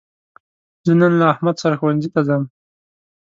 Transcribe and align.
زه 0.85 0.93
نن 1.01 1.13
له 1.19 1.25
احمد 1.33 1.55
سره 1.63 1.75
ښوونځي 1.79 2.09
ته 2.15 2.21
ځم. 2.27 2.43